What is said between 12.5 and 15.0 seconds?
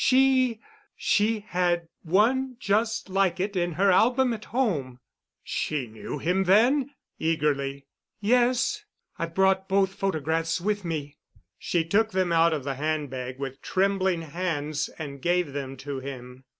of the handbag with trembling hands